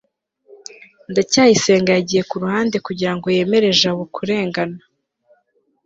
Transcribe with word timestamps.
ndacyayisenga 1.11 1.89
yagiye 1.97 2.21
ku 2.29 2.35
ruhande 2.43 2.77
kugira 2.85 3.11
ngo 3.15 3.25
yemere 3.35 3.67
jabo 3.79 4.03
kurengana 4.15 4.79